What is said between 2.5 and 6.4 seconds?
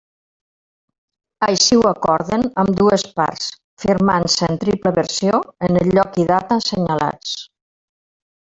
ambdues parts, firmant-se en triple versió en el lloc i